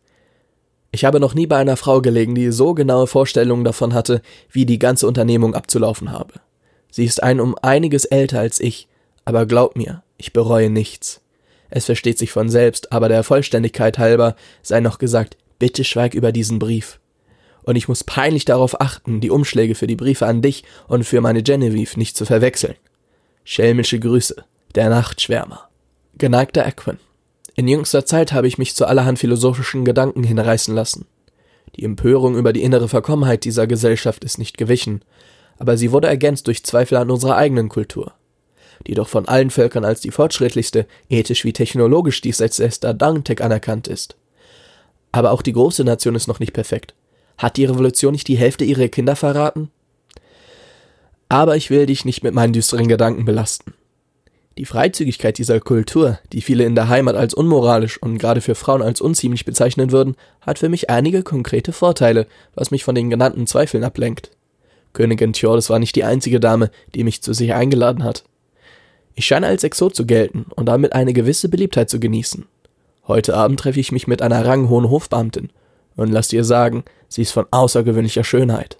Ich 0.92 1.04
habe 1.04 1.20
noch 1.20 1.34
nie 1.34 1.46
bei 1.46 1.56
einer 1.56 1.76
Frau 1.76 2.00
gelegen, 2.00 2.34
die 2.34 2.50
so 2.50 2.74
genaue 2.74 3.06
Vorstellungen 3.06 3.64
davon 3.64 3.92
hatte, 3.92 4.22
wie 4.50 4.66
die 4.66 4.78
ganze 4.78 5.06
Unternehmung 5.06 5.54
abzulaufen 5.54 6.12
habe. 6.12 6.34
Sie 6.90 7.04
ist 7.04 7.22
ein 7.22 7.40
um 7.40 7.56
einiges 7.60 8.04
älter 8.06 8.40
als 8.40 8.60
ich, 8.60 8.88
aber 9.24 9.46
glaub 9.46 9.76
mir, 9.76 10.02
ich 10.16 10.32
bereue 10.32 10.70
nichts. 10.70 11.20
Es 11.68 11.84
versteht 11.86 12.18
sich 12.18 12.30
von 12.30 12.48
selbst, 12.48 12.92
aber 12.92 13.08
der 13.08 13.24
Vollständigkeit 13.24 13.98
halber 13.98 14.36
sei 14.62 14.80
noch 14.80 14.98
gesagt, 14.98 15.36
bitte 15.58 15.84
schweig 15.84 16.14
über 16.14 16.32
diesen 16.32 16.58
Brief. 16.58 17.00
Und 17.62 17.76
ich 17.76 17.88
muss 17.88 18.04
peinlich 18.04 18.44
darauf 18.44 18.80
achten, 18.80 19.20
die 19.20 19.30
Umschläge 19.30 19.74
für 19.74 19.88
die 19.88 19.96
Briefe 19.96 20.26
an 20.26 20.40
dich 20.40 20.62
und 20.86 21.04
für 21.04 21.20
meine 21.20 21.42
Genevieve 21.42 21.98
nicht 21.98 22.16
zu 22.16 22.24
verwechseln. 22.24 22.76
Schelmische 23.44 23.98
Grüße, 23.98 24.36
der 24.76 24.88
Nachtschwärmer. 24.88 25.68
Geneigter 26.16 26.64
Aquin, 26.64 26.98
in 27.56 27.68
jüngster 27.68 28.04
Zeit 28.04 28.32
habe 28.32 28.46
ich 28.46 28.58
mich 28.58 28.76
zu 28.76 28.86
allerhand 28.86 29.18
philosophischen 29.18 29.84
Gedanken 29.86 30.22
hinreißen 30.22 30.74
lassen. 30.74 31.06
Die 31.74 31.84
Empörung 31.84 32.36
über 32.36 32.52
die 32.52 32.62
innere 32.62 32.88
Verkommenheit 32.88 33.44
dieser 33.44 33.66
Gesellschaft 33.66 34.24
ist 34.24 34.38
nicht 34.38 34.58
gewichen, 34.58 35.02
aber 35.58 35.76
sie 35.78 35.90
wurde 35.90 36.08
ergänzt 36.08 36.46
durch 36.46 36.64
Zweifel 36.64 36.96
an 36.96 37.10
unserer 37.10 37.36
eigenen 37.36 37.70
Kultur, 37.70 38.12
die 38.86 38.94
doch 38.94 39.08
von 39.08 39.26
allen 39.26 39.50
Völkern 39.50 39.86
als 39.86 40.02
die 40.02 40.10
fortschrittlichste, 40.10 40.86
ethisch 41.08 41.44
wie 41.44 41.54
technologisch 41.54 42.20
diesseits 42.20 42.56
der 42.56 42.94
Dangtek 42.94 43.40
anerkannt 43.40 43.88
ist. 43.88 44.16
Aber 45.12 45.32
auch 45.32 45.40
die 45.40 45.52
große 45.52 45.82
Nation 45.82 46.14
ist 46.14 46.28
noch 46.28 46.40
nicht 46.40 46.52
perfekt. 46.52 46.94
Hat 47.38 47.56
die 47.56 47.64
Revolution 47.64 48.12
nicht 48.12 48.28
die 48.28 48.36
Hälfte 48.36 48.64
ihrer 48.64 48.88
Kinder 48.88 49.16
verraten? 49.16 49.70
Aber 51.30 51.56
ich 51.56 51.70
will 51.70 51.86
dich 51.86 52.04
nicht 52.04 52.22
mit 52.22 52.34
meinen 52.34 52.52
düsteren 52.52 52.88
Gedanken 52.88 53.24
belasten. 53.24 53.72
Die 54.58 54.64
Freizügigkeit 54.64 55.36
dieser 55.36 55.60
Kultur, 55.60 56.18
die 56.32 56.40
viele 56.40 56.64
in 56.64 56.74
der 56.74 56.88
Heimat 56.88 57.14
als 57.14 57.34
unmoralisch 57.34 58.00
und 58.00 58.16
gerade 58.16 58.40
für 58.40 58.54
Frauen 58.54 58.80
als 58.80 59.02
unziemlich 59.02 59.44
bezeichnen 59.44 59.92
würden, 59.92 60.16
hat 60.40 60.58
für 60.58 60.70
mich 60.70 60.88
einige 60.88 61.22
konkrete 61.22 61.72
Vorteile, 61.72 62.26
was 62.54 62.70
mich 62.70 62.82
von 62.82 62.94
den 62.94 63.10
genannten 63.10 63.46
Zweifeln 63.46 63.84
ablenkt. 63.84 64.30
Königin 64.94 65.34
Tjordes 65.34 65.68
war 65.68 65.78
nicht 65.78 65.94
die 65.94 66.04
einzige 66.04 66.40
Dame, 66.40 66.70
die 66.94 67.04
mich 67.04 67.20
zu 67.20 67.34
sich 67.34 67.52
eingeladen 67.52 68.02
hat. 68.02 68.24
Ich 69.14 69.26
scheine 69.26 69.46
als 69.46 69.62
Exot 69.62 69.94
zu 69.94 70.06
gelten 70.06 70.46
und 70.54 70.64
damit 70.66 70.94
eine 70.94 71.12
gewisse 71.12 71.50
Beliebtheit 71.50 71.90
zu 71.90 72.00
genießen. 72.00 72.46
Heute 73.06 73.36
Abend 73.36 73.60
treffe 73.60 73.80
ich 73.80 73.92
mich 73.92 74.06
mit 74.06 74.22
einer 74.22 74.42
ranghohen 74.46 74.88
Hofbeamtin 74.88 75.50
und 75.96 76.10
lass 76.10 76.28
dir 76.28 76.44
sagen, 76.44 76.84
sie 77.08 77.22
ist 77.22 77.32
von 77.32 77.46
außergewöhnlicher 77.50 78.24
Schönheit. 78.24 78.78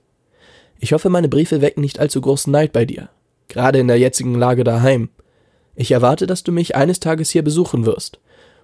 Ich 0.78 0.94
hoffe, 0.94 1.10
meine 1.10 1.28
Briefe 1.28 1.60
wecken 1.60 1.82
nicht 1.82 2.00
allzu 2.00 2.22
großen 2.22 2.50
Neid 2.50 2.72
bei 2.72 2.86
dir, 2.86 3.10
gerade 3.48 3.78
in 3.78 3.88
der 3.88 3.98
jetzigen 3.98 4.34
Lage 4.34 4.64
daheim, 4.64 5.10
ich 5.76 5.92
erwarte, 5.92 6.26
dass 6.26 6.42
du 6.42 6.52
mich 6.52 6.74
eines 6.74 7.00
Tages 7.00 7.30
hier 7.30 7.42
besuchen 7.42 7.86
wirst 7.86 8.18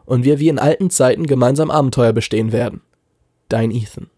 und 0.05 0.25
wir 0.25 0.39
wie 0.39 0.49
in 0.49 0.59
alten 0.59 0.91
Zeiten 0.91 1.27
gemeinsam 1.27 1.71
Abenteuer 1.71 2.13
bestehen 2.13 2.53
werden. 2.53 2.81
Dein 3.49 3.71
Ethan. 3.71 4.09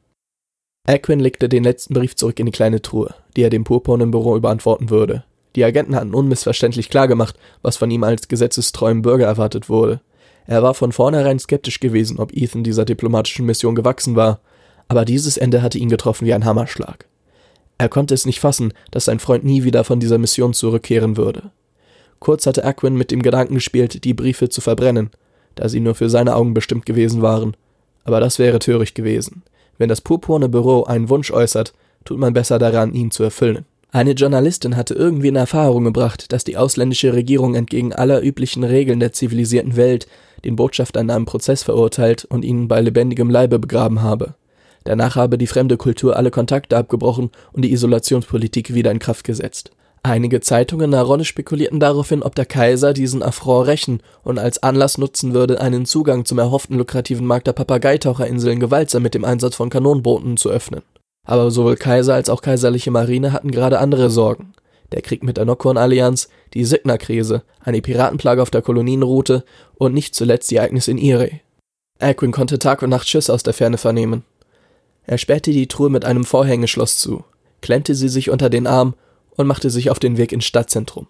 Aquin 0.87 1.21
legte 1.21 1.49
den 1.49 1.65
letzten 1.65 1.95
Brief 1.95 2.15
zurück 2.15 2.39
in 2.39 2.47
die 2.47 2.53
kleine 2.53 2.83
Truhe, 2.83 3.15
die 3.37 3.43
er 3.43 3.51
dem 3.51 3.65
purpurnen 3.65 4.11
Büro 4.11 4.37
überantworten 4.37 4.91
würde. 4.91 5.25
Die 5.57 5.65
Agenten 5.65 5.97
hatten 5.97 6.15
unmissverständlich 6.15 6.91
klargemacht, 6.91 7.37
was 7.63 7.77
von 7.77 7.91
ihm 7.91 8.05
als 8.05 8.29
gesetzestreuen 8.29 9.03
Bürger 9.03 9.27
erwartet 9.27 9.69
wurde. 9.69 10.01
Er 10.47 10.63
war 10.63 10.75
von 10.75 10.93
vornherein 10.93 11.39
skeptisch 11.39 11.81
gewesen, 11.81 12.19
ob 12.19 12.37
Ethan 12.37 12.65
dieser 12.65 12.85
diplomatischen 12.85 13.47
Mission 13.47 13.75
gewachsen 13.75 14.15
war, 14.15 14.41
aber 14.89 15.05
dieses 15.05 15.37
Ende 15.37 15.63
hatte 15.63 15.79
ihn 15.79 15.89
getroffen 15.89 16.27
wie 16.27 16.35
ein 16.35 16.45
Hammerschlag. 16.45 17.07
Er 17.79 17.89
konnte 17.89 18.15
es 18.15 18.27
nicht 18.27 18.41
fassen, 18.41 18.73
dass 18.91 19.07
sein 19.07 19.21
Freund 19.21 19.45
nie 19.45 19.65
wieder 19.65 19.85
von 19.85 20.01
dieser 20.01 20.19
Mission 20.19 20.53
zurückkehren 20.53 21.17
würde. 21.17 21.51
Kurz 22.25 22.47
hatte 22.47 22.65
Aquin 22.65 22.97
mit 22.97 23.11
dem 23.11 23.21
Gedanken 23.21 23.57
gespielt, 23.57 24.03
die 24.03 24.15
Briefe 24.15 24.49
zu 24.49 24.63
verbrennen, 24.63 25.11
da 25.57 25.69
sie 25.69 25.79
nur 25.79 25.95
für 25.95 26.09
seine 26.09 26.35
Augen 26.35 26.55
bestimmt 26.55 26.87
gewesen 26.87 27.21
waren. 27.21 27.55
Aber 28.03 28.19
das 28.19 28.39
wäre 28.39 28.61
töricht 28.61 28.95
gewesen. 28.95 29.43
Wenn 29.77 29.91
das 29.91 30.01
purpurne 30.01 30.49
Büro 30.49 30.85
einen 30.85 31.11
Wunsch 31.11 31.31
äußert, 31.31 31.75
tut 32.07 32.19
man 32.19 32.33
besser 32.33 32.59
daran, 32.59 32.95
ihn 32.95 33.11
zu 33.11 33.25
erfüllen. 33.25 33.67
Eine 33.91 34.13
Journalistin 34.13 34.75
hatte 34.75 34.95
irgendwie 34.95 35.29
in 35.29 35.37
Erfahrung 35.37 35.85
gebracht, 35.85 36.33
dass 36.33 36.45
die 36.45 36.57
ausländische 36.57 37.13
Regierung 37.13 37.55
entgegen 37.57 37.93
aller 37.93 38.23
üblichen 38.23 38.65
Regeln 38.65 39.01
der 39.01 39.13
zivilisierten 39.13 39.77
Welt 39.77 40.07
den 40.47 40.57
Botschafter 40.57 41.03
in 41.03 41.11
einem 41.11 41.27
Prozess 41.27 41.63
verurteilt 41.63 42.25
und 42.25 42.43
ihn 42.43 42.69
bei 42.69 42.81
lebendigem 42.81 43.29
Leibe 43.29 43.59
begraben 43.59 44.01
habe. 44.01 44.35
Danach 44.85 45.15
habe 45.17 45.37
die 45.37 45.47
fremde 45.47 45.77
Kultur 45.77 46.17
alle 46.17 46.31
Kontakte 46.31 46.79
abgebrochen 46.79 47.31
und 47.53 47.67
die 47.67 47.73
Isolationspolitik 47.73 48.73
wieder 48.73 48.91
in 48.91 48.99
Kraft 48.99 49.25
gesetzt. 49.25 49.73
Einige 50.07 50.43
Zeitungen 50.43 50.91
Narone 50.91 51.25
spekulierten 51.25 51.81
daraufhin, 51.81 52.23
ob 52.23 52.35
der 52.35 52.45
Kaiser 52.45 52.93
diesen 52.93 53.23
Affront 53.23 53.67
rächen 53.67 54.03
und 54.23 54.39
als 54.39 54.63
Anlass 54.63 54.99
nutzen 54.99 55.33
würde, 55.33 55.63
einen 55.63 55.87
Zugang 55.87 56.27
zum 56.27 56.39
erhofften 56.39 56.77
lukrativen 56.77 57.27
Markt 57.27 57.47
der 57.47 57.55
Papageitaucherinseln 57.55 58.61
gewaltsam 58.61 59.03
mit 59.03 59.15
dem 59.15 59.25
Einsatz 59.25 59.57
von 59.57 59.71
Kanonenbooten 59.71 60.37
zu 60.37 60.51
öffnen. 60.51 60.83
Aber 61.27 61.51
sowohl 61.51 61.77
Kaiser 61.77 62.13
als 62.13 62.29
auch 62.29 62.43
kaiserliche 62.43 62.91
Marine 62.91 63.33
hatten 63.33 63.51
gerade 63.51 63.79
andere 63.79 64.11
Sorgen. 64.11 64.53
Der 64.93 65.01
Krieg 65.01 65.25
mit 65.25 65.39
der 65.39 65.47
Nocturne-Allianz, 65.47 66.29
die 66.53 66.67
Signa-Krise, 66.67 67.43
eine 67.61 67.81
Piratenplage 67.81 68.43
auf 68.43 68.51
der 68.51 68.61
Kolonienroute 68.61 69.43
und 69.77 69.95
nicht 69.95 70.15
zuletzt 70.15 70.51
die 70.51 70.57
Ereignisse 70.57 70.91
in 70.91 70.99
Ire. 70.99 71.31
Alcuin 71.99 72.31
konnte 72.31 72.59
Tag 72.59 72.83
und 72.83 72.91
Nacht 72.91 73.09
Schüsse 73.09 73.33
aus 73.33 73.43
der 73.43 73.55
Ferne 73.55 73.79
vernehmen. 73.79 74.23
Er 75.07 75.17
sperrte 75.17 75.51
die 75.51 75.67
Truhe 75.67 75.89
mit 75.89 76.05
einem 76.05 76.27
Vorhängeschloss 76.27 76.99
zu, 76.99 77.25
klemmte 77.63 77.95
sie 77.95 78.11
sich 78.11 78.29
unter 78.29 78.51
den 78.51 78.67
Arm 78.67 78.93
und 79.37 79.47
machte 79.47 79.71
sich 79.71 79.91
auf 79.91 79.99
den 79.99 80.17
Weg 80.17 80.33
ins 80.33 80.45
Stadtzentrum. 80.45 81.07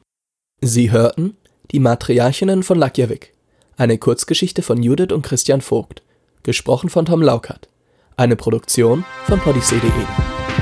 Sie 0.60 0.90
hörten 0.90 1.36
Die 1.70 1.80
Matriarchinnen 1.80 2.62
von 2.62 2.78
Lakjavik, 2.78 3.32
eine 3.76 3.98
Kurzgeschichte 3.98 4.62
von 4.62 4.82
Judith 4.82 5.12
und 5.12 5.22
Christian 5.22 5.60
Vogt, 5.60 6.02
gesprochen 6.42 6.90
von 6.90 7.06
Tom 7.06 7.22
Laukert, 7.22 7.68
eine 8.16 8.36
Produktion 8.36 9.04
von 9.26 9.40
podyssee.de. 9.40 10.53